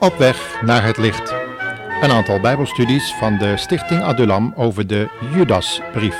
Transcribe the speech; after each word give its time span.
Op 0.00 0.16
weg 0.18 0.62
naar 0.62 0.84
het 0.84 0.96
licht. 0.96 1.34
Een 2.02 2.10
aantal 2.10 2.40
Bijbelstudies 2.40 3.14
van 3.14 3.38
de 3.38 3.56
Stichting 3.56 4.02
Adulam 4.02 4.52
over 4.56 4.86
de 4.86 5.08
Judasbrief. 5.34 6.16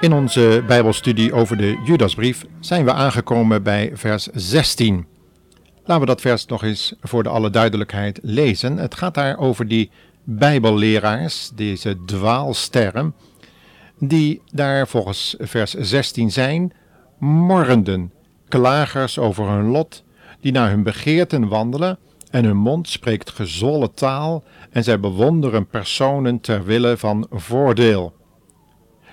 In 0.00 0.12
onze 0.12 0.62
Bijbelstudie 0.66 1.32
over 1.32 1.56
de 1.56 1.80
Judasbrief 1.84 2.44
zijn 2.60 2.84
we 2.84 2.92
aangekomen 2.92 3.62
bij 3.62 3.90
vers 3.94 4.28
16. 4.32 5.06
Laten 5.88 6.06
we 6.06 6.12
dat 6.12 6.20
vers 6.20 6.46
nog 6.46 6.62
eens 6.62 6.94
voor 7.00 7.22
de 7.22 7.28
alle 7.28 7.50
duidelijkheid 7.50 8.18
lezen. 8.22 8.76
Het 8.76 8.94
gaat 8.94 9.14
daar 9.14 9.38
over 9.38 9.68
die 9.68 9.90
Bijbelleraars, 10.24 11.50
deze 11.54 12.04
dwaalsterren, 12.04 13.14
die 13.98 14.42
daar 14.52 14.88
volgens 14.88 15.36
vers 15.38 15.74
16 15.74 16.30
zijn, 16.30 16.72
morrenden, 17.18 18.12
klagers 18.48 19.18
over 19.18 19.48
hun 19.48 19.66
lot, 19.66 20.04
die 20.40 20.52
naar 20.52 20.70
hun 20.70 20.82
begeerten 20.82 21.48
wandelen, 21.48 21.98
en 22.30 22.44
hun 22.44 22.56
mond 22.56 22.88
spreekt 22.88 23.30
gezwolle 23.30 23.92
taal, 23.92 24.44
en 24.70 24.84
zij 24.84 25.00
bewonderen 25.00 25.66
personen 25.66 26.40
ter 26.40 26.64
wille 26.64 26.96
van 26.96 27.26
voordeel. 27.30 28.14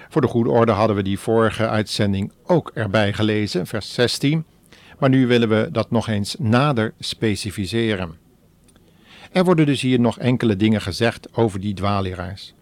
Voor 0.09 0.21
de 0.21 0.27
goede 0.27 0.49
orde 0.49 0.71
hadden 0.71 0.95
we 0.95 1.03
die 1.03 1.19
vorige 1.19 1.67
uitzending 1.67 2.31
ook 2.43 2.71
erbij 2.73 3.13
gelezen, 3.13 3.67
vers 3.67 3.93
16 3.93 4.45
maar 4.99 5.09
nu 5.09 5.27
willen 5.27 5.49
we 5.49 5.69
dat 5.71 5.91
nog 5.91 6.07
eens 6.07 6.35
nader 6.39 6.93
specificeren. 6.99 8.15
Er 9.31 9.43
worden 9.43 9.65
dus 9.65 9.81
hier 9.81 9.99
nog 9.99 10.19
enkele 10.19 10.55
dingen 10.55 10.81
gezegd 10.81 11.35
over 11.37 11.59
die 11.59 11.73
dwaaleraars. 11.73 12.53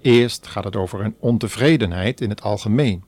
Eerst 0.00 0.46
gaat 0.46 0.64
het 0.64 0.76
over 0.76 1.00
hun 1.00 1.14
ontevredenheid 1.18 2.20
in 2.20 2.28
het 2.28 2.42
algemeen, 2.42 3.04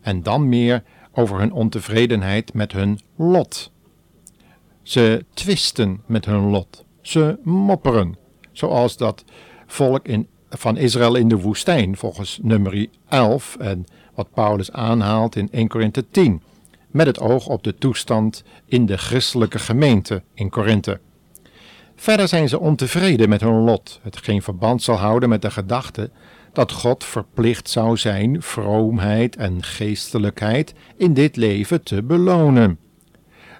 en 0.00 0.22
dan 0.22 0.48
meer 0.48 0.82
over 1.12 1.38
hun 1.38 1.52
ontevredenheid 1.52 2.54
met 2.54 2.72
hun 2.72 3.00
lot. 3.16 3.70
Ze 4.82 5.24
twisten 5.34 6.02
met 6.06 6.24
hun 6.24 6.50
lot, 6.50 6.84
ze 7.00 7.38
mopperen, 7.42 8.16
zoals 8.52 8.96
dat 8.96 9.24
volk 9.66 10.08
in, 10.08 10.28
van 10.48 10.76
Israël 10.76 11.14
in 11.14 11.28
de 11.28 11.40
woestijn, 11.40 11.96
volgens 11.96 12.38
nummer 12.42 12.86
11 13.08 13.56
en 13.56 13.84
wat 14.14 14.30
Paulus 14.30 14.72
aanhaalt 14.72 15.36
in 15.36 15.48
1 15.50 15.68
Korinthe 15.68 16.04
10 16.10 16.42
met 16.94 17.06
het 17.06 17.20
oog 17.20 17.46
op 17.46 17.62
de 17.62 17.74
toestand 17.74 18.44
in 18.66 18.86
de 18.86 18.96
christelijke 18.96 19.58
gemeente 19.58 20.22
in 20.34 20.50
Korinthe. 20.50 21.00
Verder 21.96 22.28
zijn 22.28 22.48
ze 22.48 22.58
ontevreden 22.58 23.28
met 23.28 23.40
hun 23.40 23.64
lot, 23.64 24.00
het 24.02 24.16
geen 24.16 24.42
verband 24.42 24.82
zal 24.82 24.96
houden 24.96 25.28
met 25.28 25.42
de 25.42 25.50
gedachte 25.50 26.10
dat 26.52 26.72
God 26.72 27.04
verplicht 27.04 27.70
zou 27.70 27.96
zijn 27.96 28.42
vroomheid 28.42 29.36
en 29.36 29.62
geestelijkheid 29.62 30.74
in 30.96 31.14
dit 31.14 31.36
leven 31.36 31.82
te 31.82 32.02
belonen. 32.02 32.78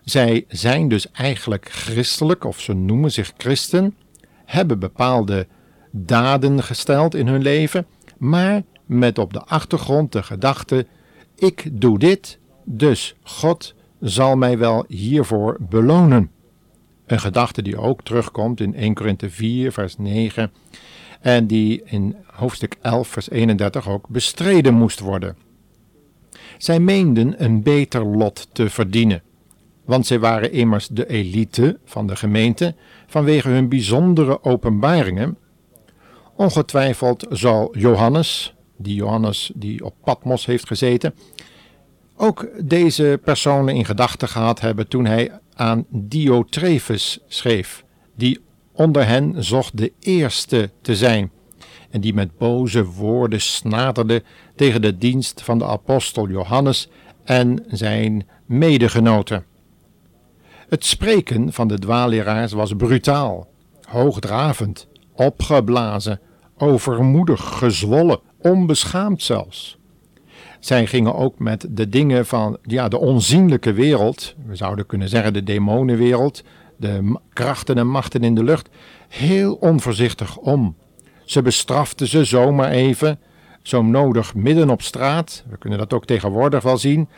Zij 0.04 0.44
zijn 0.48 0.88
dus 0.88 1.10
eigenlijk 1.10 1.68
christelijk, 1.70 2.44
of 2.44 2.60
ze 2.60 2.72
noemen 2.72 3.12
zich 3.12 3.32
christen, 3.36 3.96
hebben 4.44 4.78
bepaalde 4.78 5.46
daden 5.90 6.62
gesteld 6.62 7.14
in 7.14 7.26
hun 7.26 7.42
leven, 7.42 7.86
maar 8.18 8.62
met 8.86 9.18
op 9.18 9.32
de 9.32 9.40
achtergrond 9.40 10.12
de 10.12 10.22
gedachte: 10.22 10.86
ik 11.36 11.68
doe 11.72 11.98
dit 11.98 12.38
dus 12.64 13.14
God 13.22 13.74
zal 14.00 14.36
mij 14.36 14.58
wel 14.58 14.84
hiervoor 14.88 15.56
belonen. 15.60 16.30
Een 17.06 17.20
gedachte 17.20 17.62
die 17.62 17.76
ook 17.76 18.02
terugkomt 18.02 18.60
in 18.60 18.74
1 18.74 18.94
Korinthe 18.94 19.30
4, 19.30 19.72
vers 19.72 19.98
9 19.98 20.52
en 21.20 21.46
die 21.46 21.82
in 21.84 22.16
hoofdstuk 22.26 22.76
11, 22.82 23.08
vers 23.08 23.30
31 23.30 23.88
ook 23.88 24.08
bestreden 24.08 24.74
moest 24.74 25.00
worden. 25.00 25.36
Zij 26.58 26.80
meenden 26.80 27.44
een 27.44 27.62
beter 27.62 28.06
lot 28.06 28.48
te 28.52 28.70
verdienen, 28.70 29.22
want 29.84 30.06
zij 30.06 30.18
waren 30.18 30.52
immers 30.52 30.88
de 30.88 31.06
elite 31.06 31.78
van 31.84 32.06
de 32.06 32.16
gemeente 32.16 32.74
vanwege 33.06 33.48
hun 33.48 33.68
bijzondere 33.68 34.44
openbaringen. 34.44 35.38
Ongetwijfeld 36.36 37.26
zal 37.30 37.76
Johannes, 37.78 38.54
die 38.76 38.94
Johannes 38.94 39.52
die 39.54 39.84
op 39.84 39.94
Patmos 40.04 40.46
heeft 40.46 40.66
gezeten, 40.66 41.14
ook 42.16 42.48
deze 42.62 43.20
personen 43.24 43.74
in 43.74 43.84
gedachten 43.84 44.28
gehad 44.28 44.60
hebben 44.60 44.88
toen 44.88 45.04
hij 45.04 45.40
aan 45.54 45.84
Diotrefus 45.88 47.18
schreef, 47.28 47.84
die 48.16 48.40
onder 48.72 49.06
hen 49.06 49.44
zocht 49.44 49.76
de 49.76 49.92
eerste 50.00 50.70
te 50.82 50.96
zijn 50.96 51.30
en 51.90 52.00
die 52.00 52.14
met 52.14 52.38
boze 52.38 52.84
woorden 52.84 53.40
snaterde 53.40 54.22
tegen 54.56 54.82
de 54.82 54.98
dienst 54.98 55.42
van 55.42 55.58
de 55.58 55.64
apostel 55.64 56.28
Johannes 56.28 56.88
en 57.24 57.64
zijn 57.68 58.26
medegenoten. 58.46 59.44
Het 60.68 60.84
spreken 60.84 61.52
van 61.52 61.68
de 61.68 61.78
dwaalleraars 61.78 62.52
was 62.52 62.72
brutaal, 62.72 63.48
hoogdravend, 63.88 64.88
opgeblazen, 65.12 66.20
overmoedig, 66.56 67.58
gezwollen, 67.58 68.20
onbeschaamd 68.38 69.22
zelfs. 69.22 69.78
Zij 70.64 70.86
gingen 70.86 71.14
ook 71.14 71.38
met 71.38 71.66
de 71.70 71.88
dingen 71.88 72.26
van 72.26 72.58
ja, 72.62 72.88
de 72.88 72.98
onzienlijke 72.98 73.72
wereld, 73.72 74.34
we 74.46 74.56
zouden 74.56 74.86
kunnen 74.86 75.08
zeggen 75.08 75.32
de 75.32 75.42
demonenwereld, 75.42 76.42
de 76.76 77.18
krachten 77.32 77.78
en 77.78 77.86
machten 77.86 78.22
in 78.22 78.34
de 78.34 78.44
lucht, 78.44 78.68
heel 79.08 79.54
onvoorzichtig 79.54 80.36
om. 80.36 80.76
Ze 81.24 81.42
bestraften 81.42 82.06
ze 82.06 82.24
zomaar 82.24 82.70
even, 82.70 83.18
zo 83.62 83.82
nodig 83.82 84.34
midden 84.34 84.70
op 84.70 84.82
straat, 84.82 85.44
we 85.48 85.56
kunnen 85.56 85.78
dat 85.78 85.92
ook 85.92 86.04
tegenwoordig 86.04 86.62
wel 86.62 86.78
zien, 86.78 87.08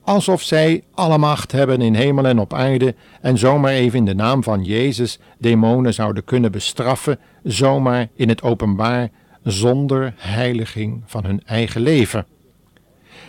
alsof 0.00 0.42
zij 0.42 0.82
alle 0.94 1.18
macht 1.18 1.52
hebben 1.52 1.80
in 1.80 1.94
hemel 1.94 2.26
en 2.26 2.38
op 2.38 2.54
aarde 2.54 2.94
en 3.20 3.38
zomaar 3.38 3.72
even 3.72 3.98
in 3.98 4.04
de 4.04 4.14
naam 4.14 4.42
van 4.42 4.62
Jezus 4.62 5.18
demonen 5.38 5.94
zouden 5.94 6.24
kunnen 6.24 6.52
bestraffen, 6.52 7.18
zomaar 7.42 8.08
in 8.14 8.28
het 8.28 8.42
openbaar, 8.42 9.10
zonder 9.42 10.14
heiliging 10.16 11.02
van 11.06 11.24
hun 11.24 11.42
eigen 11.46 11.80
leven. 11.80 12.26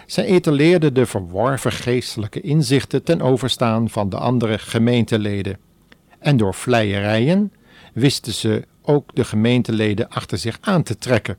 Zij 0.05 0.25
etaleerden 0.25 0.93
de 0.93 1.05
verworven 1.05 1.71
geestelijke 1.71 2.41
inzichten 2.41 3.03
ten 3.03 3.21
overstaan 3.21 3.89
van 3.89 4.09
de 4.09 4.17
andere 4.17 4.57
gemeenteleden. 4.57 5.57
En 6.19 6.37
door 6.37 6.53
vleierijen 6.53 7.53
wisten 7.93 8.33
ze 8.33 8.63
ook 8.81 9.15
de 9.15 9.23
gemeenteleden 9.23 10.09
achter 10.09 10.37
zich 10.37 10.57
aan 10.61 10.83
te 10.83 10.97
trekken. 10.97 11.37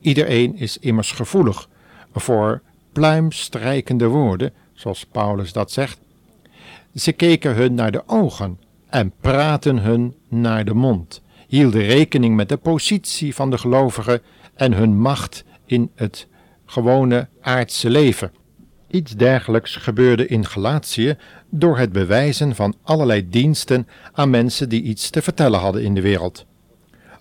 Iedereen 0.00 0.56
is 0.56 0.78
immers 0.78 1.12
gevoelig 1.12 1.68
voor 2.12 2.62
pluimstrijkende 2.92 4.06
woorden, 4.06 4.52
zoals 4.72 5.06
Paulus 5.06 5.52
dat 5.52 5.70
zegt. 5.70 6.00
Ze 6.94 7.12
keken 7.12 7.54
hun 7.54 7.74
naar 7.74 7.92
de 7.92 8.02
ogen 8.06 8.58
en 8.88 9.12
praten 9.20 9.78
hun 9.78 10.14
naar 10.28 10.64
de 10.64 10.74
mond, 10.74 11.22
hielden 11.46 11.82
rekening 11.82 12.36
met 12.36 12.48
de 12.48 12.56
positie 12.56 13.34
van 13.34 13.50
de 13.50 13.58
gelovigen 13.58 14.22
en 14.54 14.72
hun 14.72 15.00
macht 15.00 15.44
in 15.66 15.90
het 15.94 16.26
gewone 16.70 17.28
aardse 17.40 17.90
leven. 17.90 18.32
Iets 18.90 19.16
dergelijks 19.16 19.76
gebeurde 19.76 20.26
in 20.26 20.46
Galatië 20.46 21.16
door 21.50 21.78
het 21.78 21.92
bewijzen 21.92 22.54
van 22.54 22.74
allerlei 22.82 23.28
diensten 23.28 23.88
aan 24.12 24.30
mensen 24.30 24.68
die 24.68 24.82
iets 24.82 25.10
te 25.10 25.22
vertellen 25.22 25.60
hadden 25.60 25.82
in 25.82 25.94
de 25.94 26.00
wereld. 26.00 26.46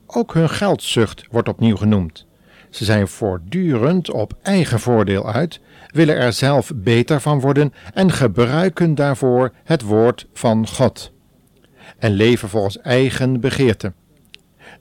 Ook 0.05 0.33
hun 0.33 0.49
geldzucht 0.49 1.23
wordt 1.31 1.47
opnieuw 1.47 1.75
genoemd. 1.75 2.25
Ze 2.69 2.85
zijn 2.85 3.07
voortdurend 3.07 4.11
op 4.11 4.33
eigen 4.41 4.79
voordeel 4.79 5.31
uit, 5.31 5.59
willen 5.88 6.15
er 6.15 6.33
zelf 6.33 6.71
beter 6.75 7.21
van 7.21 7.39
worden 7.39 7.73
en 7.94 8.11
gebruiken 8.11 8.95
daarvoor 8.95 9.53
het 9.63 9.81
woord 9.81 10.27
van 10.33 10.67
God. 10.67 11.11
En 11.97 12.11
leven 12.11 12.49
volgens 12.49 12.79
eigen 12.81 13.39
begeerte. 13.39 13.94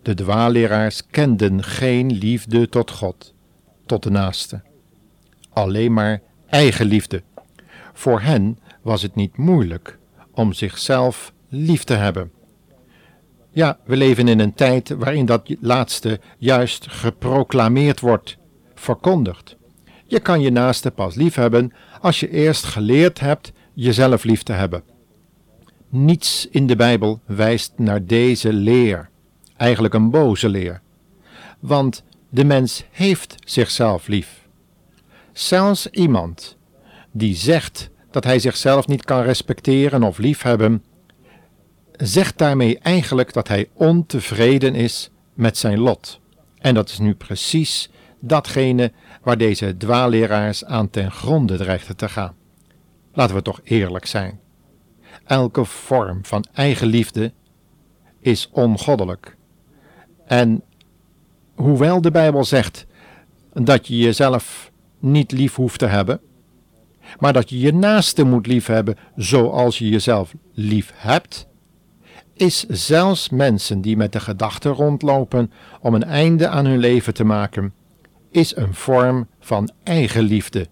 De 0.02 0.14
dwaalleraars 0.14 1.06
kenden 1.10 1.62
geen 1.62 2.12
liefde 2.12 2.68
tot 2.68 2.90
God 2.90 3.34
tot 3.86 4.02
de 4.02 4.10
naaste. 4.10 4.62
Alleen 5.52 5.92
maar 5.92 6.20
eigenliefde. 6.46 7.22
Voor 7.92 8.20
hen 8.20 8.58
was 8.82 9.02
het 9.02 9.14
niet 9.14 9.36
moeilijk 9.36 9.98
om 10.30 10.52
zichzelf 10.52 11.32
lief 11.48 11.84
te 11.84 11.94
hebben. 11.94 12.30
Ja, 13.50 13.78
we 13.84 13.96
leven 13.96 14.28
in 14.28 14.38
een 14.38 14.54
tijd 14.54 14.88
waarin 14.88 15.26
dat 15.26 15.54
laatste 15.60 16.20
juist 16.38 16.86
geproclameerd 16.90 18.00
wordt, 18.00 18.36
verkondigd. 18.74 19.56
Je 20.04 20.20
kan 20.20 20.40
je 20.40 20.50
naaste 20.50 20.90
pas 20.90 21.14
lief 21.14 21.34
hebben 21.34 21.72
als 22.00 22.20
je 22.20 22.30
eerst 22.30 22.64
geleerd 22.64 23.20
hebt 23.20 23.52
jezelf 23.72 24.24
lief 24.24 24.42
te 24.42 24.52
hebben. 24.52 24.82
Niets 25.88 26.48
in 26.50 26.66
de 26.66 26.76
Bijbel 26.76 27.20
wijst 27.26 27.72
naar 27.76 28.04
deze 28.04 28.52
leer, 28.52 29.08
eigenlijk 29.56 29.94
een 29.94 30.10
boze 30.10 30.48
leer. 30.48 30.80
Want 31.60 32.04
de 32.36 32.44
mens 32.44 32.84
heeft 32.90 33.34
zichzelf 33.44 34.06
lief. 34.06 34.48
Zelfs 35.32 35.86
iemand 35.90 36.56
die 37.12 37.34
zegt 37.34 37.90
dat 38.10 38.24
hij 38.24 38.38
zichzelf 38.38 38.86
niet 38.86 39.04
kan 39.04 39.22
respecteren 39.22 40.02
of 40.02 40.18
liefhebben, 40.18 40.84
zegt 41.92 42.38
daarmee 42.38 42.78
eigenlijk 42.78 43.32
dat 43.32 43.48
hij 43.48 43.68
ontevreden 43.72 44.74
is 44.74 45.10
met 45.34 45.56
zijn 45.56 45.78
lot. 45.78 46.20
En 46.58 46.74
dat 46.74 46.88
is 46.88 46.98
nu 46.98 47.14
precies 47.14 47.90
datgene 48.20 48.92
waar 49.22 49.38
deze 49.38 49.76
dwaalleraars 49.76 50.64
aan 50.64 50.90
ten 50.90 51.10
gronde 51.10 51.56
dreigden 51.56 51.96
te 51.96 52.08
gaan. 52.08 52.34
Laten 53.12 53.34
we 53.34 53.42
toch 53.42 53.60
eerlijk 53.64 54.06
zijn. 54.06 54.40
Elke 55.24 55.64
vorm 55.64 56.24
van 56.24 56.44
eigenliefde 56.52 57.32
is 58.20 58.48
ongoddelijk. 58.52 59.36
En 60.26 60.62
hoewel 61.56 62.00
de 62.00 62.10
Bijbel 62.10 62.44
zegt 62.44 62.86
dat 63.52 63.86
je 63.86 63.96
jezelf 63.96 64.70
niet 64.98 65.32
lief 65.32 65.54
hoeft 65.54 65.78
te 65.78 65.86
hebben, 65.86 66.20
maar 67.18 67.32
dat 67.32 67.50
je 67.50 67.58
je 67.58 67.72
naaste 67.72 68.24
moet 68.24 68.46
liefhebben 68.46 68.96
zoals 69.16 69.78
je 69.78 69.88
jezelf 69.88 70.34
lief 70.52 70.92
hebt, 70.94 71.46
is 72.34 72.64
zelfs 72.68 73.28
mensen 73.28 73.80
die 73.80 73.96
met 73.96 74.12
de 74.12 74.20
gedachte 74.20 74.68
rondlopen 74.68 75.52
om 75.80 75.94
een 75.94 76.04
einde 76.04 76.48
aan 76.48 76.66
hun 76.66 76.78
leven 76.78 77.14
te 77.14 77.24
maken, 77.24 77.74
is 78.30 78.56
een 78.56 78.74
vorm 78.74 79.28
van 79.40 79.70
eigenliefde, 79.82 80.66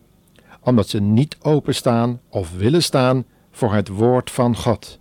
omdat 0.61 0.89
ze 0.89 1.01
niet 1.01 1.37
openstaan 1.41 2.21
of 2.29 2.57
willen 2.57 2.83
staan 2.83 3.25
voor 3.51 3.75
het 3.75 3.89
woord 3.89 4.31
van 4.31 4.57
God. 4.57 4.99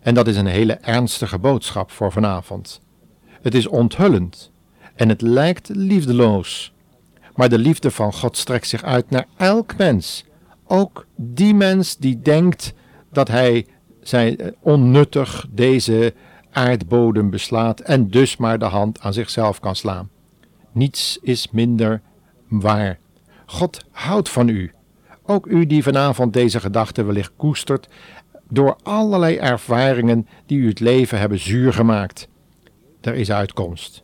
En 0.00 0.14
dat 0.14 0.26
is 0.26 0.36
een 0.36 0.46
hele 0.46 0.72
ernstige 0.72 1.38
boodschap 1.38 1.90
voor 1.90 2.12
vanavond. 2.12 2.80
Het 3.42 3.54
is 3.54 3.66
onthullend 3.66 4.52
en 4.94 5.08
het 5.08 5.20
lijkt 5.22 5.68
liefdeloos. 5.68 6.72
Maar 7.34 7.48
de 7.48 7.58
liefde 7.58 7.90
van 7.90 8.12
God 8.12 8.36
strekt 8.36 8.68
zich 8.68 8.82
uit 8.82 9.10
naar 9.10 9.26
elk 9.36 9.76
mens, 9.76 10.24
ook 10.66 11.06
die 11.16 11.54
mens 11.54 11.96
die 11.96 12.20
denkt 12.22 12.74
dat 13.12 13.28
hij 13.28 13.66
zijn 14.02 14.38
eh, 14.38 14.52
onnuttig 14.60 15.46
deze 15.50 16.14
aardbodem 16.50 17.30
beslaat 17.30 17.80
en 17.80 18.10
dus 18.10 18.36
maar 18.36 18.58
de 18.58 18.64
hand 18.64 19.00
aan 19.00 19.12
zichzelf 19.12 19.60
kan 19.60 19.76
slaan. 19.76 20.10
Niets 20.72 21.18
is 21.22 21.50
minder 21.50 22.00
waar. 22.48 22.98
God 23.46 23.84
houdt 23.90 24.28
van 24.28 24.48
u. 24.48 24.72
Ook 25.22 25.46
u 25.46 25.66
die 25.66 25.82
vanavond 25.82 26.32
deze 26.32 26.60
gedachte 26.60 27.02
wellicht 27.02 27.32
koestert 27.36 27.88
door 28.48 28.76
allerlei 28.82 29.36
ervaringen 29.36 30.28
die 30.46 30.58
u 30.58 30.68
het 30.68 30.80
leven 30.80 31.18
hebben 31.18 31.38
zuur 31.38 31.72
gemaakt. 31.72 32.28
Er 33.00 33.14
is 33.14 33.30
uitkomst. 33.30 34.03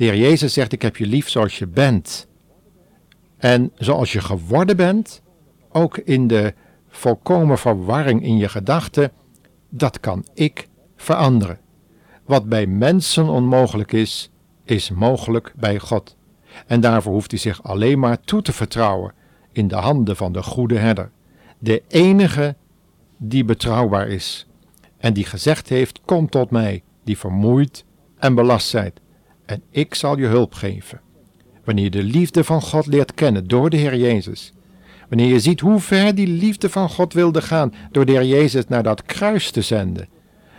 De 0.00 0.06
Heer 0.06 0.16
Jezus 0.16 0.52
zegt: 0.52 0.72
Ik 0.72 0.82
heb 0.82 0.96
je 0.96 1.06
lief 1.06 1.28
zoals 1.28 1.58
je 1.58 1.66
bent. 1.66 2.28
En 3.36 3.72
zoals 3.74 4.12
je 4.12 4.20
geworden 4.20 4.76
bent, 4.76 5.22
ook 5.68 5.98
in 5.98 6.26
de 6.26 6.54
volkomen 6.88 7.58
verwarring 7.58 8.22
in 8.22 8.36
je 8.36 8.48
gedachten, 8.48 9.12
dat 9.68 10.00
kan 10.00 10.26
ik 10.34 10.68
veranderen. 10.96 11.58
Wat 12.24 12.48
bij 12.48 12.66
mensen 12.66 13.28
onmogelijk 13.28 13.92
is, 13.92 14.30
is 14.64 14.90
mogelijk 14.90 15.52
bij 15.56 15.78
God. 15.78 16.16
En 16.66 16.80
daarvoor 16.80 17.12
hoeft 17.12 17.30
hij 17.30 17.40
zich 17.40 17.62
alleen 17.62 17.98
maar 17.98 18.20
toe 18.20 18.42
te 18.42 18.52
vertrouwen 18.52 19.12
in 19.52 19.68
de 19.68 19.76
handen 19.76 20.16
van 20.16 20.32
de 20.32 20.42
goede 20.42 20.78
herder, 20.78 21.10
de 21.58 21.82
enige 21.88 22.56
die 23.16 23.44
betrouwbaar 23.44 24.08
is 24.08 24.46
en 24.98 25.12
die 25.12 25.24
gezegd 25.24 25.68
heeft: 25.68 26.00
Kom 26.04 26.28
tot 26.28 26.50
mij, 26.50 26.82
die 27.04 27.18
vermoeid 27.18 27.84
en 28.18 28.34
belast 28.34 28.68
zijt, 28.68 29.00
en 29.50 29.62
ik 29.70 29.94
zal 29.94 30.18
je 30.18 30.26
hulp 30.26 30.54
geven. 30.54 31.00
Wanneer 31.64 31.84
je 31.84 31.90
de 31.90 32.02
liefde 32.02 32.44
van 32.44 32.62
God 32.62 32.86
leert 32.86 33.14
kennen 33.14 33.46
door 33.48 33.70
de 33.70 33.76
Heer 33.76 33.96
Jezus, 33.96 34.52
wanneer 35.08 35.28
je 35.28 35.40
ziet 35.40 35.60
hoe 35.60 35.80
ver 35.80 36.14
die 36.14 36.26
liefde 36.26 36.70
van 36.70 36.88
God 36.88 37.12
wilde 37.12 37.42
gaan 37.42 37.74
door 37.90 38.04
de 38.04 38.12
Heer 38.12 38.24
Jezus 38.24 38.66
naar 38.66 38.82
dat 38.82 39.02
kruis 39.02 39.50
te 39.50 39.62
zenden, 39.62 40.08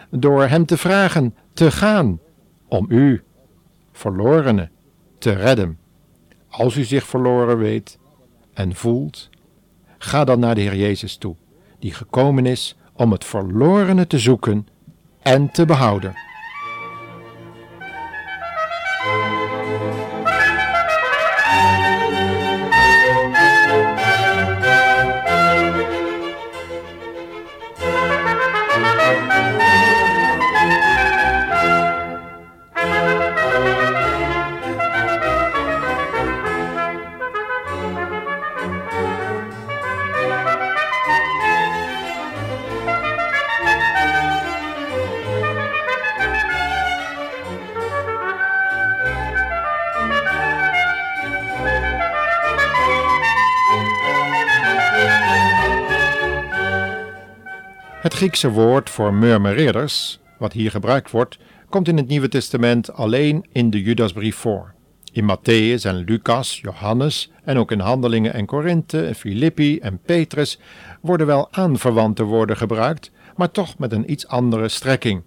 door 0.09 0.47
Hem 0.47 0.65
te 0.65 0.77
vragen 0.77 1.35
te 1.53 1.71
gaan 1.71 2.19
om 2.67 2.85
u, 2.89 3.23
verlorene, 3.91 4.69
te 5.17 5.31
redden. 5.31 5.77
Als 6.49 6.75
u 6.75 6.83
zich 6.83 7.07
verloren 7.07 7.57
weet 7.57 7.97
en 8.53 8.75
voelt, 8.75 9.29
ga 9.97 10.23
dan 10.23 10.39
naar 10.39 10.55
de 10.55 10.61
Heer 10.61 10.75
Jezus 10.75 11.15
toe, 11.15 11.35
die 11.79 11.93
gekomen 11.93 12.45
is 12.45 12.75
om 12.93 13.11
het 13.11 13.25
verlorene 13.25 14.07
te 14.07 14.19
zoeken 14.19 14.67
en 15.21 15.51
te 15.51 15.65
behouden. 15.65 16.13
Griekse 58.21 58.51
woord 58.51 58.89
voor 58.89 59.13
murmureerders, 59.13 60.19
wat 60.37 60.53
hier 60.53 60.71
gebruikt 60.71 61.11
wordt, 61.11 61.37
komt 61.69 61.87
in 61.87 61.97
het 61.97 62.07
Nieuwe 62.07 62.27
Testament 62.27 62.93
alleen 62.93 63.45
in 63.51 63.69
de 63.69 63.81
Judasbrief 63.81 64.35
voor. 64.35 64.73
In 65.11 65.23
Matthäus 65.23 65.81
en 65.81 65.95
Lucas, 65.95 66.59
Johannes 66.59 67.31
en 67.43 67.57
ook 67.57 67.71
in 67.71 67.79
Handelingen 67.79 68.33
en 68.33 68.45
Korinthe, 68.45 69.11
Filippi 69.15 69.79
en 69.79 69.99
Petrus 70.05 70.59
worden 71.01 71.27
wel 71.27 71.47
aanverwante 71.51 72.23
woorden 72.23 72.57
gebruikt, 72.57 73.11
maar 73.35 73.51
toch 73.51 73.77
met 73.77 73.91
een 73.91 74.11
iets 74.11 74.27
andere 74.27 74.69
strekking. 74.69 75.21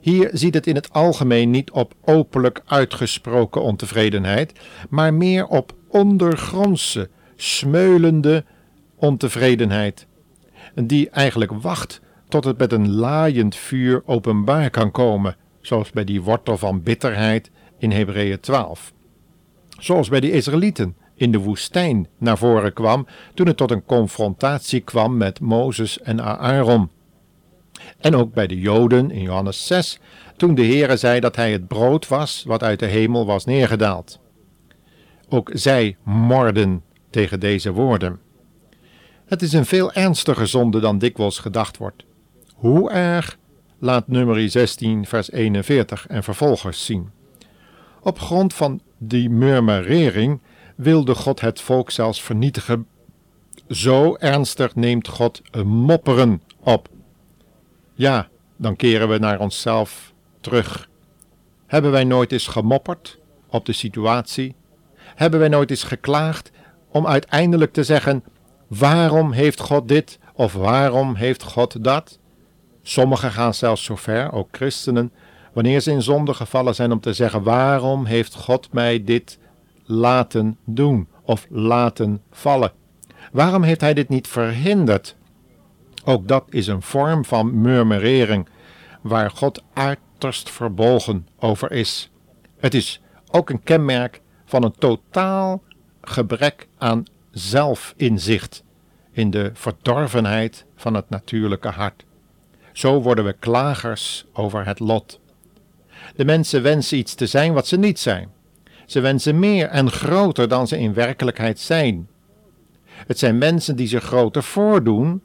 Hier 0.00 0.30
ziet 0.32 0.54
het 0.54 0.66
in 0.66 0.74
het 0.74 0.92
algemeen 0.92 1.50
niet 1.50 1.70
op 1.70 1.94
openlijk 2.04 2.62
uitgesproken 2.66 3.62
ontevredenheid, 3.62 4.52
maar 4.88 5.14
meer 5.14 5.46
op 5.46 5.72
ondergrondse, 5.88 7.08
smeulende 7.36 8.44
ontevredenheid 8.96 10.07
die 10.86 11.10
eigenlijk 11.10 11.52
wacht 11.52 12.00
tot 12.28 12.44
het 12.44 12.58
met 12.58 12.72
een 12.72 12.90
laaiend 12.90 13.56
vuur 13.56 14.02
openbaar 14.06 14.70
kan 14.70 14.90
komen, 14.90 15.36
zoals 15.60 15.90
bij 15.90 16.04
die 16.04 16.22
wortel 16.22 16.58
van 16.58 16.82
bitterheid 16.82 17.50
in 17.78 17.90
Hebreeën 17.90 18.40
12. 18.40 18.92
Zoals 19.78 20.08
bij 20.08 20.20
de 20.20 20.30
Israëlieten 20.30 20.96
in 21.14 21.32
de 21.32 21.38
woestijn 21.38 22.08
naar 22.18 22.38
voren 22.38 22.72
kwam 22.72 23.06
toen 23.34 23.46
het 23.46 23.56
tot 23.56 23.70
een 23.70 23.84
confrontatie 23.84 24.80
kwam 24.80 25.16
met 25.16 25.40
Mozes 25.40 26.00
en 26.00 26.22
Aaron. 26.38 26.90
En 27.98 28.16
ook 28.16 28.32
bij 28.32 28.46
de 28.46 28.60
Joden 28.60 29.10
in 29.10 29.22
Johannes 29.22 29.66
6, 29.66 29.98
toen 30.36 30.54
de 30.54 30.64
Heere 30.64 30.96
zei 30.96 31.20
dat 31.20 31.36
hij 31.36 31.52
het 31.52 31.68
brood 31.68 32.08
was 32.08 32.44
wat 32.46 32.62
uit 32.62 32.78
de 32.78 32.86
hemel 32.86 33.26
was 33.26 33.44
neergedaald. 33.44 34.20
Ook 35.28 35.50
zij 35.52 35.96
morden 36.02 36.82
tegen 37.10 37.40
deze 37.40 37.72
woorden. 37.72 38.18
Het 39.28 39.42
is 39.42 39.52
een 39.52 39.66
veel 39.66 39.92
ernstiger 39.92 40.46
zonde 40.46 40.80
dan 40.80 40.98
dikwijls 40.98 41.38
gedacht 41.38 41.76
wordt. 41.76 42.04
Hoe 42.54 42.90
erg 42.90 43.38
laat 43.78 44.08
nummer 44.08 44.50
16 44.50 45.06
vers 45.06 45.30
41 45.30 46.06
en 46.06 46.22
vervolgers 46.22 46.84
zien. 46.84 47.10
Op 48.02 48.18
grond 48.18 48.54
van 48.54 48.80
die 48.98 49.30
murmurering 49.30 50.40
wilde 50.76 51.14
God 51.14 51.40
het 51.40 51.60
volk 51.60 51.90
zelfs 51.90 52.22
vernietigen. 52.22 52.86
Zo 53.68 54.16
ernstig 54.16 54.74
neemt 54.74 55.08
God 55.08 55.42
een 55.50 55.68
mopperen 55.68 56.42
op. 56.60 56.88
Ja, 57.94 58.28
dan 58.56 58.76
keren 58.76 59.08
we 59.08 59.18
naar 59.18 59.40
onszelf 59.40 60.12
terug. 60.40 60.88
Hebben 61.66 61.90
wij 61.90 62.04
nooit 62.04 62.32
eens 62.32 62.46
gemopperd 62.46 63.18
op 63.48 63.66
de 63.66 63.72
situatie? 63.72 64.54
Hebben 64.98 65.40
wij 65.40 65.48
nooit 65.48 65.70
eens 65.70 65.84
geklaagd 65.84 66.50
om 66.88 67.06
uiteindelijk 67.06 67.72
te 67.72 67.84
zeggen: 67.84 68.24
Waarom 68.68 69.32
heeft 69.32 69.60
God 69.60 69.88
dit 69.88 70.18
of 70.32 70.52
waarom 70.52 71.14
heeft 71.14 71.42
God 71.42 71.84
dat? 71.84 72.18
Sommigen 72.82 73.30
gaan 73.30 73.54
zelfs 73.54 73.84
zo 73.84 73.96
ver, 73.96 74.32
ook 74.32 74.48
christenen, 74.52 75.12
wanneer 75.52 75.80
ze 75.80 75.90
in 75.90 76.02
zonde 76.02 76.34
gevallen 76.34 76.74
zijn 76.74 76.92
om 76.92 77.00
te 77.00 77.12
zeggen: 77.12 77.42
Waarom 77.42 78.04
heeft 78.04 78.34
God 78.34 78.72
mij 78.72 79.04
dit 79.04 79.38
laten 79.84 80.58
doen 80.64 81.08
of 81.22 81.46
laten 81.50 82.22
vallen? 82.30 82.72
Waarom 83.32 83.62
heeft 83.62 83.80
Hij 83.80 83.94
dit 83.94 84.08
niet 84.08 84.28
verhinderd? 84.28 85.16
Ook 86.04 86.28
dat 86.28 86.44
is 86.50 86.66
een 86.66 86.82
vorm 86.82 87.24
van 87.24 87.60
murmurering, 87.60 88.48
waar 89.02 89.30
God 89.30 89.62
uiterst 89.72 90.50
verbolgen 90.50 91.26
over 91.38 91.72
is. 91.72 92.10
Het 92.58 92.74
is 92.74 93.00
ook 93.30 93.50
een 93.50 93.62
kenmerk 93.62 94.20
van 94.44 94.64
een 94.64 94.74
totaal 94.78 95.62
gebrek 96.00 96.68
aan 96.78 97.04
zelfinzicht 97.38 98.62
in 99.12 99.30
de 99.30 99.50
verdorvenheid 99.54 100.64
van 100.76 100.94
het 100.94 101.10
natuurlijke 101.10 101.68
hart. 101.68 102.04
Zo 102.72 103.02
worden 103.02 103.24
we 103.24 103.32
klagers 103.32 104.26
over 104.32 104.66
het 104.66 104.78
lot. 104.78 105.20
De 106.16 106.24
mensen 106.24 106.62
wensen 106.62 106.98
iets 106.98 107.14
te 107.14 107.26
zijn 107.26 107.52
wat 107.52 107.66
ze 107.66 107.78
niet 107.78 107.98
zijn. 107.98 108.30
Ze 108.86 109.00
wensen 109.00 109.38
meer 109.38 109.68
en 109.68 109.90
groter 109.90 110.48
dan 110.48 110.68
ze 110.68 110.78
in 110.78 110.94
werkelijkheid 110.94 111.60
zijn. 111.60 112.08
Het 112.84 113.18
zijn 113.18 113.38
mensen 113.38 113.76
die 113.76 113.86
zich 113.86 114.04
groter 114.04 114.42
voordoen 114.42 115.22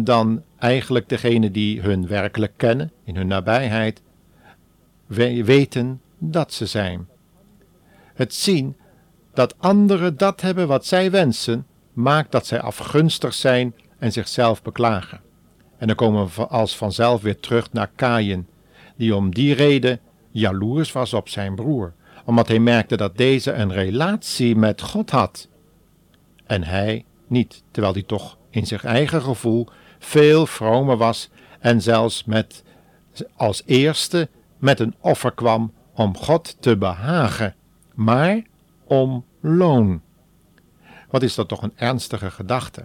dan 0.00 0.42
eigenlijk 0.58 1.08
degene 1.08 1.50
die 1.50 1.80
hun 1.80 2.06
werkelijk 2.06 2.52
kennen, 2.56 2.92
in 3.04 3.16
hun 3.16 3.26
nabijheid, 3.26 4.02
weten 5.44 6.00
dat 6.18 6.52
ze 6.52 6.66
zijn. 6.66 7.08
Het 8.14 8.34
zien 8.34 8.76
dat 9.34 9.54
anderen 9.58 10.16
dat 10.16 10.40
hebben 10.40 10.68
wat 10.68 10.86
zij 10.86 11.10
wensen, 11.10 11.66
maakt 11.92 12.32
dat 12.32 12.46
zij 12.46 12.60
afgunstig 12.60 13.34
zijn 13.34 13.74
en 13.98 14.12
zichzelf 14.12 14.62
beklagen. 14.62 15.20
En 15.78 15.86
dan 15.86 15.96
komen 15.96 16.28
we 16.34 16.46
als 16.46 16.76
vanzelf 16.76 17.22
weer 17.22 17.40
terug 17.40 17.72
naar 17.72 17.90
Kaïn, 17.94 18.48
die 18.96 19.16
om 19.16 19.34
die 19.34 19.54
reden 19.54 20.00
jaloers 20.30 20.92
was 20.92 21.14
op 21.14 21.28
zijn 21.28 21.54
broer, 21.54 21.92
omdat 22.24 22.48
hij 22.48 22.58
merkte 22.58 22.96
dat 22.96 23.16
deze 23.16 23.52
een 23.52 23.72
relatie 23.72 24.56
met 24.56 24.82
God 24.82 25.10
had. 25.10 25.48
En 26.46 26.62
hij 26.62 27.04
niet, 27.26 27.62
terwijl 27.70 27.92
hij 27.92 28.02
toch 28.02 28.38
in 28.50 28.66
zijn 28.66 28.80
eigen 28.80 29.22
gevoel 29.22 29.66
veel 29.98 30.46
vromer 30.46 30.96
was 30.96 31.30
en 31.60 31.82
zelfs 31.82 32.24
met 32.24 32.64
als 33.36 33.62
eerste 33.66 34.28
met 34.58 34.80
een 34.80 34.94
offer 35.00 35.32
kwam 35.32 35.72
om 35.94 36.16
God 36.16 36.56
te 36.60 36.76
behagen, 36.76 37.54
maar 37.94 38.42
om 38.90 39.24
loon. 39.40 40.00
Wat 41.10 41.22
is 41.22 41.34
dat 41.34 41.48
toch 41.48 41.62
een 41.62 41.72
ernstige 41.76 42.30
gedachte? 42.30 42.84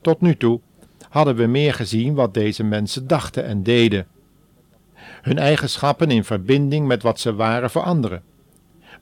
Tot 0.00 0.20
nu 0.20 0.36
toe 0.36 0.60
hadden 1.08 1.36
we 1.36 1.46
meer 1.46 1.74
gezien 1.74 2.14
wat 2.14 2.34
deze 2.34 2.64
mensen 2.64 3.06
dachten 3.06 3.44
en 3.44 3.62
deden. 3.62 4.06
Hun 5.22 5.38
eigenschappen 5.38 6.10
in 6.10 6.24
verbinding 6.24 6.86
met 6.86 7.02
wat 7.02 7.20
ze 7.20 7.34
waren 7.34 7.70
voor 7.70 7.82
anderen. 7.82 8.22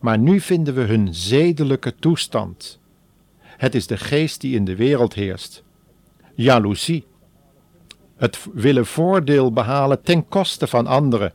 Maar 0.00 0.18
nu 0.18 0.40
vinden 0.40 0.74
we 0.74 0.80
hun 0.80 1.14
zedelijke 1.14 1.94
toestand. 1.94 2.80
Het 3.40 3.74
is 3.74 3.86
de 3.86 3.96
geest 3.96 4.40
die 4.40 4.54
in 4.54 4.64
de 4.64 4.76
wereld 4.76 5.14
heerst. 5.14 5.62
Jaloezie. 6.34 7.06
Het 8.16 8.46
willen 8.52 8.86
voordeel 8.86 9.52
behalen 9.52 10.02
ten 10.02 10.28
koste 10.28 10.66
van 10.66 10.86
anderen. 10.86 11.32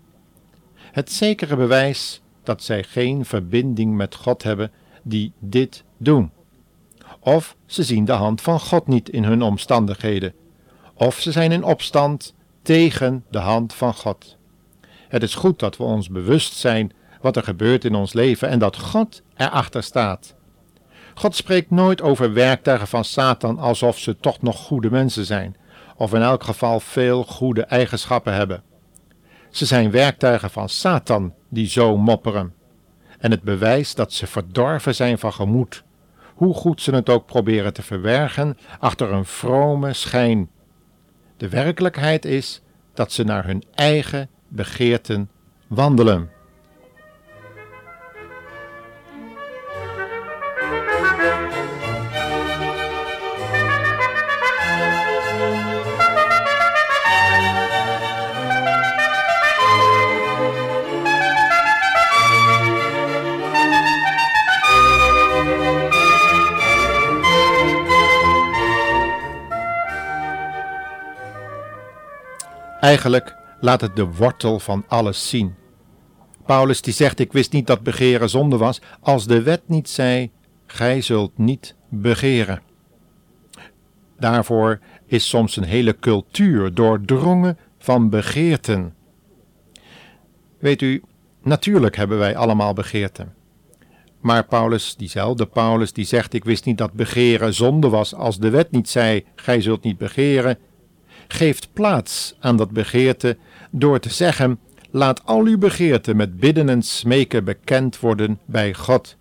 Het 0.75 1.11
zekere 1.11 1.55
bewijs 1.55 2.20
dat 2.43 2.63
zij 2.63 2.83
geen 2.83 3.25
verbinding 3.25 3.95
met 3.95 4.15
God 4.15 4.43
hebben 4.43 4.71
die 5.03 5.33
dit 5.39 5.83
doen. 5.97 6.31
Of 7.19 7.55
ze 7.65 7.83
zien 7.83 8.05
de 8.05 8.11
hand 8.11 8.41
van 8.41 8.59
God 8.59 8.87
niet 8.87 9.09
in 9.09 9.23
hun 9.23 9.41
omstandigheden. 9.41 10.33
Of 10.93 11.19
ze 11.19 11.31
zijn 11.31 11.51
in 11.51 11.63
opstand 11.63 12.33
tegen 12.61 13.25
de 13.29 13.37
hand 13.37 13.73
van 13.73 13.93
God. 13.93 14.37
Het 15.07 15.23
is 15.23 15.35
goed 15.35 15.59
dat 15.59 15.77
we 15.77 15.83
ons 15.83 16.09
bewust 16.09 16.53
zijn 16.53 16.91
wat 17.21 17.35
er 17.35 17.43
gebeurt 17.43 17.85
in 17.85 17.95
ons 17.95 18.13
leven 18.13 18.49
en 18.49 18.59
dat 18.59 18.77
God 18.77 19.21
erachter 19.35 19.83
staat. 19.83 20.35
God 21.13 21.35
spreekt 21.35 21.69
nooit 21.69 22.01
over 22.01 22.33
werktuigen 22.33 22.87
van 22.87 23.05
Satan 23.05 23.59
alsof 23.59 23.99
ze 23.99 24.17
toch 24.17 24.41
nog 24.41 24.57
goede 24.57 24.91
mensen 24.91 25.25
zijn, 25.25 25.55
of 25.95 26.13
in 26.13 26.21
elk 26.21 26.43
geval 26.43 26.79
veel 26.79 27.23
goede 27.23 27.61
eigenschappen 27.61 28.33
hebben. 28.33 28.63
Ze 29.51 29.65
zijn 29.65 29.91
werktuigen 29.91 30.49
van 30.49 30.69
Satan 30.69 31.33
die 31.49 31.67
zo 31.67 31.97
mopperen. 31.97 32.53
En 33.19 33.31
het 33.31 33.41
bewijs 33.41 33.95
dat 33.95 34.13
ze 34.13 34.27
verdorven 34.27 34.95
zijn 34.95 35.19
van 35.19 35.33
gemoed, 35.33 35.83
hoe 36.35 36.53
goed 36.53 36.81
ze 36.81 36.95
het 36.95 37.09
ook 37.09 37.25
proberen 37.25 37.73
te 37.73 37.81
verbergen 37.81 38.57
achter 38.79 39.11
een 39.11 39.25
vrome 39.25 39.93
schijn. 39.93 40.49
De 41.37 41.49
werkelijkheid 41.49 42.25
is 42.25 42.61
dat 42.93 43.11
ze 43.11 43.23
naar 43.23 43.45
hun 43.45 43.63
eigen 43.75 44.29
begeerten 44.47 45.29
wandelen. 45.67 46.29
Eigenlijk 72.81 73.35
laat 73.59 73.81
het 73.81 73.95
de 73.95 74.05
wortel 74.05 74.59
van 74.59 74.83
alles 74.87 75.29
zien. 75.29 75.55
Paulus 76.45 76.81
die 76.81 76.93
zegt: 76.93 77.19
Ik 77.19 77.31
wist 77.31 77.51
niet 77.51 77.67
dat 77.67 77.81
begeren 77.81 78.29
zonde 78.29 78.57
was, 78.57 78.81
als 78.99 79.27
de 79.27 79.41
wet 79.41 79.61
niet 79.65 79.89
zei: 79.89 80.31
Gij 80.65 81.01
zult 81.01 81.37
niet 81.37 81.75
begeren. 81.89 82.61
Daarvoor 84.19 84.79
is 85.05 85.29
soms 85.29 85.55
een 85.55 85.63
hele 85.63 85.95
cultuur 85.99 86.73
doordrongen 86.73 87.57
van 87.77 88.09
begeerten. 88.09 88.95
Weet 90.59 90.81
u, 90.81 91.03
natuurlijk 91.43 91.95
hebben 91.95 92.17
wij 92.17 92.35
allemaal 92.35 92.73
begeerten. 92.73 93.33
Maar 94.19 94.45
Paulus, 94.45 94.95
diezelfde 94.95 95.45
Paulus, 95.45 95.93
die 95.93 96.05
zegt: 96.05 96.33
Ik 96.33 96.43
wist 96.43 96.65
niet 96.65 96.77
dat 96.77 96.93
begeren 96.93 97.53
zonde 97.53 97.89
was, 97.89 98.15
als 98.15 98.39
de 98.39 98.49
wet 98.49 98.71
niet 98.71 98.89
zei: 98.89 99.25
Gij 99.35 99.61
zult 99.61 99.83
niet 99.83 99.97
begeren, 99.97 100.57
geeft 101.31 101.73
plaats 101.73 102.35
aan 102.39 102.55
dat 102.55 102.71
begeerte 102.71 103.37
door 103.69 103.99
te 103.99 104.09
zeggen: 104.09 104.59
Laat 104.89 105.25
al 105.25 105.45
uw 105.45 105.57
begeerten 105.57 106.15
met 106.15 106.39
bidden 106.39 106.69
en 106.69 106.81
smeken 106.81 107.43
bekend 107.43 107.99
worden 107.99 108.39
bij 108.45 108.73
God. 108.73 109.15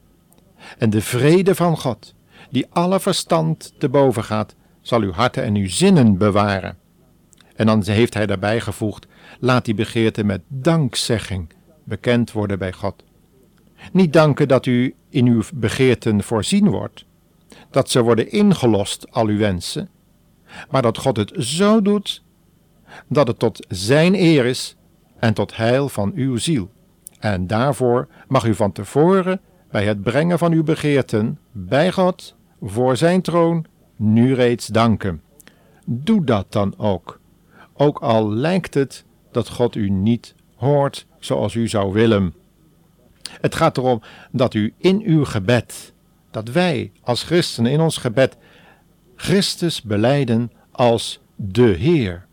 En 0.79 0.91
de 0.91 1.01
vrede 1.01 1.55
van 1.55 1.79
God, 1.79 2.15
die 2.51 2.67
alle 2.71 3.01
verstand 3.01 3.73
te 3.79 3.89
boven 3.89 4.25
gaat, 4.25 4.55
zal 4.81 5.01
uw 5.01 5.13
harten 5.13 5.43
en 5.43 5.55
uw 5.55 5.69
zinnen 5.69 6.19
bewaren. 6.19 6.79
En 7.57 7.67
dan 7.67 7.83
heeft 7.85 8.15
hij 8.15 8.27
daarbij 8.27 8.61
gevoegd: 8.61 9.07
Laat 9.41 9.65
die 9.65 9.75
begeerte 9.75 10.25
met 10.25 10.41
dankzegging 10.49 11.53
bekend 11.85 12.33
worden 12.33 12.59
bij 12.59 12.73
God. 12.73 13.05
Niet 13.93 14.13
danken 14.13 14.49
dat 14.49 14.67
u 14.67 14.95
in 15.09 15.27
uw 15.27 15.43
begeerten 15.55 16.23
voorzien 16.23 16.69
wordt, 16.69 17.05
dat 17.71 17.91
ze 17.91 18.03
worden 18.03 18.31
ingelost, 18.31 19.11
al 19.11 19.27
uw 19.27 19.39
wensen, 19.39 19.89
maar 20.71 20.83
dat 20.83 20.99
God 20.99 21.17
het 21.17 21.33
zo 21.37 21.83
doet 21.83 22.23
dat 23.07 23.27
het 23.27 23.39
tot 23.39 23.67
Zijn 23.69 24.15
eer 24.15 24.45
is 24.45 24.77
en 25.19 25.35
tot 25.35 25.57
heil 25.57 25.89
van 25.89 26.13
uw 26.15 26.37
ziel. 26.37 26.71
En 27.19 27.47
daarvoor 27.47 28.09
mag 28.29 28.47
u 28.47 28.55
van 28.55 28.73
tevoren 28.73 29.41
bij 29.71 29.85
het 29.85 30.03
brengen 30.03 30.39
van 30.39 30.53
uw 30.53 30.63
begeerten 30.63 31.39
bij 31.53 31.93
God 31.93 32.37
voor 32.63 32.97
Zijn 32.97 33.23
troon 33.23 33.65
nu 33.97 34.35
reeds 34.35 34.67
danken. 34.67 35.23
Doe 35.87 36.25
dat 36.25 36.53
dan 36.53 36.75
ook, 36.77 37.21
ook 37.73 37.99
al 37.99 38.33
lijkt 38.33 38.75
het 38.75 39.05
dat 39.33 39.49
God 39.49 39.75
u 39.75 39.91
niet 39.91 40.35
hoort 40.55 41.07
zoals 41.19 41.55
u 41.55 41.69
zou 41.69 41.93
willen. 41.93 42.35
Het 43.41 43.55
gaat 43.55 43.77
erom 43.77 44.03
dat 44.31 44.55
u 44.55 44.75
in 44.77 45.03
uw 45.05 45.25
gebed, 45.25 45.93
dat 46.31 46.49
wij 46.49 46.93
als 47.03 47.23
christenen 47.23 47.73
in 47.73 47.81
ons 47.81 47.97
gebed 47.97 48.37
Christus 49.21 49.83
beleiden 49.83 50.53
als 50.71 51.21
de 51.37 51.63
Heer. 51.63 52.27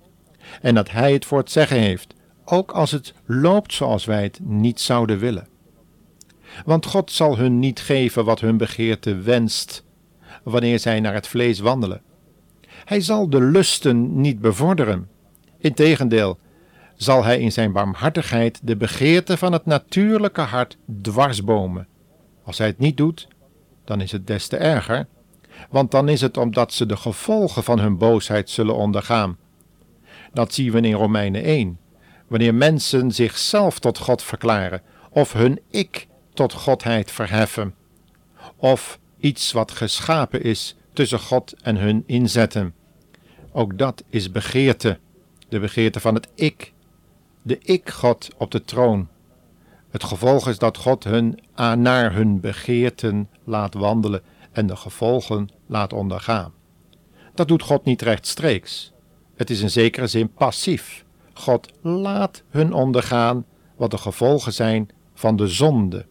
En 0.62 0.76
dat 0.76 0.92
Hij 0.92 1.14
het 1.14 1.26
voor 1.26 1.38
het 1.38 1.52
zeggen 1.52 1.80
heeft, 1.80 2.14
ook 2.46 2.72
als 2.72 2.92
het 2.92 3.14
loopt 3.26 3.74
zoals 3.74 4.06
wij 4.06 4.24
het 4.24 4.40
niet 4.44 4.80
zouden 4.80 5.20
willen. 5.20 5.48
Want 6.66 6.86
God 6.86 7.12
zal 7.12 7.38
hun 7.38 7.60
niet 7.60 7.80
geven 7.80 8.26
wat 8.26 8.40
hun 8.40 8.58
begeerte 8.58 9.16
wenst, 9.16 9.84
wanneer 10.44 10.80
zij 10.80 11.00
naar 11.00 11.14
het 11.14 11.28
vlees 11.28 11.60
wandelen. 11.60 12.02
Hij 12.86 13.02
zal 13.02 13.30
de 13.30 13.42
lusten 13.42 14.22
niet 14.22 14.42
bevorderen. 14.42 15.10
Integendeel, 15.58 16.38
zal 16.96 17.24
Hij 17.24 17.40
in 17.40 17.52
Zijn 17.52 17.72
barmhartigheid 17.72 18.60
de 18.64 18.76
begeerte 18.76 19.38
van 19.38 19.54
het 19.54 19.66
natuurlijke 19.66 20.42
hart 20.42 20.78
dwarsbomen. 21.02 21.88
Als 22.44 22.58
Hij 22.58 22.68
het 22.68 22.80
niet 22.80 22.98
doet, 22.98 23.28
dan 23.86 24.02
is 24.02 24.12
het 24.12 24.28
des 24.28 24.48
te 24.48 24.58
erger, 24.58 25.08
want 25.70 25.92
dan 25.92 26.10
is 26.10 26.22
het 26.22 26.38
omdat 26.38 26.74
ze 26.74 26.86
de 26.86 26.98
gevolgen 26.98 27.64
van 27.64 27.80
hun 27.80 27.98
boosheid 27.98 28.50
zullen 28.50 28.76
ondergaan. 28.76 29.38
Dat 30.34 30.54
zien 30.54 30.72
we 30.72 30.82
in 30.82 30.94
Romeinen 30.94 31.44
1, 31.44 31.80
wanneer 32.28 32.56
mensen 32.56 33.12
zichzelf 33.12 33.80
tot 33.80 33.98
God 33.98 34.24
verklaren, 34.24 34.82
of 35.10 35.34
hun 35.34 35.60
ik 35.70 36.08
tot 36.34 36.54
Godheid 36.54 37.12
verheffen, 37.12 37.76
of 38.56 39.00
iets 39.20 39.52
wat 39.52 39.72
geschapen 39.72 40.44
is 40.44 40.76
tussen 40.94 41.20
God 41.20 41.54
en 41.62 41.78
hun 41.78 42.04
inzetten. 42.06 42.74
Ook 43.52 43.78
dat 43.78 44.04
is 44.10 44.32
begeerte, 44.32 45.00
de 45.50 45.60
begeerte 45.60 46.00
van 46.00 46.14
het 46.14 46.28
ik, 46.36 46.74
de 47.42 47.58
ik-God 47.60 48.30
op 48.38 48.52
de 48.52 48.64
troon. 48.64 49.08
Het 49.90 50.04
gevolg 50.04 50.48
is 50.50 50.58
dat 50.58 50.78
God 50.78 51.04
hun 51.04 51.40
naar 51.76 52.14
hun 52.14 52.40
begeerten 52.40 53.30
laat 53.44 53.74
wandelen 53.74 54.22
en 54.52 54.68
de 54.68 54.76
gevolgen 54.76 55.50
laat 55.68 55.94
ondergaan. 55.94 56.54
Dat 57.34 57.48
doet 57.48 57.62
God 57.62 57.86
niet 57.86 58.02
rechtstreeks. 58.02 58.92
Het 59.36 59.50
is 59.50 59.62
in 59.62 59.70
zekere 59.70 60.08
zin 60.08 60.34
passief. 60.34 61.06
God 61.34 61.70
laat 61.82 62.44
hun 62.50 62.74
ondergaan 62.74 63.46
wat 63.76 63.92
de 63.92 63.98
gevolgen 63.98 64.54
zijn 64.54 64.90
van 65.14 65.36
de 65.36 65.48
zonde. 65.48 66.06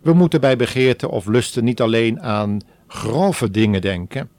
We 0.00 0.12
moeten 0.12 0.40
bij 0.40 0.56
begeerte 0.56 1.08
of 1.10 1.26
lusten 1.26 1.64
niet 1.64 1.80
alleen 1.80 2.22
aan 2.22 2.58
grove 2.86 3.50
dingen 3.50 3.80
denken. 3.80 4.30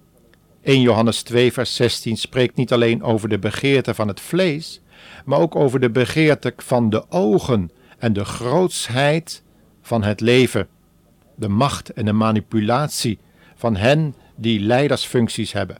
1 0.61 0.81
Johannes 0.81 1.23
2, 1.23 1.53
vers 1.53 1.75
16 1.75 2.17
spreekt 2.17 2.55
niet 2.55 2.73
alleen 2.73 3.03
over 3.03 3.29
de 3.29 3.39
begeerte 3.39 3.93
van 3.93 4.07
het 4.07 4.19
vlees, 4.19 4.81
maar 5.25 5.39
ook 5.39 5.55
over 5.55 5.79
de 5.79 5.89
begeerte 5.89 6.53
van 6.57 6.89
de 6.89 7.03
ogen 7.09 7.71
en 7.97 8.13
de 8.13 8.25
grootsheid 8.25 9.43
van 9.81 10.03
het 10.03 10.21
leven, 10.21 10.67
de 11.35 11.47
macht 11.47 11.89
en 11.89 12.05
de 12.05 12.13
manipulatie 12.13 13.19
van 13.63 13.75
hen 13.75 14.15
die 14.35 14.59
leidersfuncties 14.59 15.51
hebben. 15.53 15.77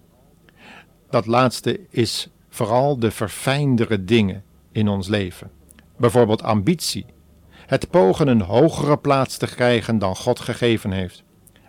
Dat 1.10 1.26
laatste 1.26 1.80
is 1.90 2.30
vooral 2.50 3.00
de 3.00 3.12
verfijndere 3.12 4.04
dingen 4.04 4.44
in 4.72 4.88
ons 4.88 5.08
leven. 5.08 5.52
Bijvoorbeeld 5.98 6.44
ambitie, 6.44 7.06
het 7.50 7.90
pogen 7.90 8.28
een 8.28 8.42
hogere 8.42 8.98
plaats 8.98 9.38
te 9.38 9.46
krijgen 9.46 10.00
dan 10.00 10.16
God 10.16 10.40
gegeven 10.40 10.92
heeft. 10.92 11.24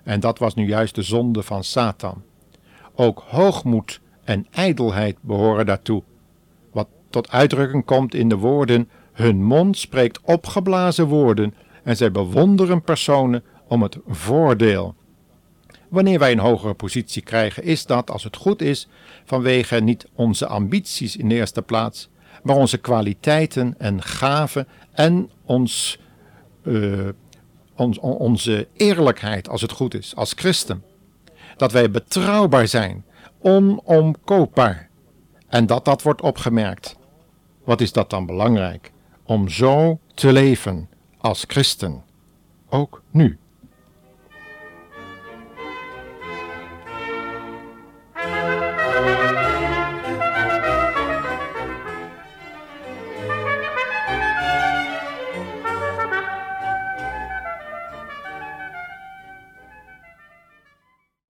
En 0.05 0.21
dat 0.21 0.39
was 0.39 0.55
nu 0.55 0.67
juist 0.67 0.95
de 0.95 1.03
zonde 1.03 1.43
van 1.43 1.65
Satan. 1.65 2.23
Ook 2.95 3.25
hoogmoed 3.27 4.01
en 4.25 4.47
ijdelheid 4.51 5.17
behoren 5.21 5.67
daartoe, 5.67 6.03
wat 6.73 6.89
tot 7.11 7.31
uitdrukking 7.31 7.85
komt 7.85 8.15
in 8.15 8.29
de 8.29 8.37
woorden: 8.37 8.89
hun 9.13 9.43
mond 9.43 9.79
spreekt 9.79 10.21
opgeblazen 10.21 11.07
woorden 11.07 11.55
en 11.85 11.97
zij 11.97 12.11
bewonderen 12.11 12.83
personen 12.83 13.45
om 13.69 13.83
het 13.83 13.99
voordeel. 14.07 14.95
Wanneer 15.95 16.19
wij 16.19 16.33
een 16.33 16.39
hogere 16.39 16.75
positie 16.75 17.23
krijgen, 17.23 17.63
is 17.63 17.87
dat, 17.87 18.11
als 18.11 18.25
het 18.25 18.37
goed 18.37 18.63
is, 18.63 18.89
vanwege 19.25 19.81
niet 19.81 20.07
onze 20.15 20.47
ambities 20.47 21.17
in 21.17 21.29
de 21.29 21.35
eerste 21.35 21.63
plaats, 21.63 22.09
maar 22.43 22.57
onze 22.57 22.79
kwaliteiten 22.79 23.75
en 23.79 24.03
gaven 24.03 24.69
en 24.93 25.31
ons, 25.45 25.99
ons, 27.75 27.99
onze 27.99 28.69
eerlijkheid, 28.77 29.49
als 29.49 29.61
het 29.61 29.73
goed 29.73 29.95
is, 29.95 30.17
als 30.17 30.33
christen. 30.37 30.85
Dat 31.57 31.73
wij 31.73 31.91
betrouwbaar 31.91 32.69
zijn, 32.69 33.05
onomkoopbaar. 33.41 34.89
En 35.49 35.67
dat 35.67 35.85
dat 35.85 36.03
wordt 36.03 36.21
opgemerkt. 36.21 36.97
Wat 37.65 37.81
is 37.81 37.93
dat 37.93 38.11
dan 38.11 38.27
belangrijk? 38.27 38.93
Om 39.25 39.49
zo 39.49 39.99
te 40.15 40.33
leven 40.33 40.89
als 41.19 41.45
christen, 41.49 42.03
ook 42.69 43.03
nu. 43.11 43.39